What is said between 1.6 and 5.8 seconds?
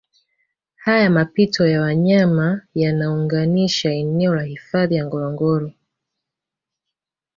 ya wanyama yanaunganisha eneo la hifadhi ya Ngorongoro